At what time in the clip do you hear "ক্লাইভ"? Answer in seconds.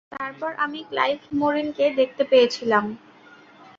0.89-1.19